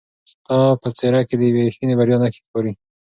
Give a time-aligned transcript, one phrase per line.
[0.31, 2.71] ستا په څېره کې د یوې رښتینې بریا نښې ښکاري.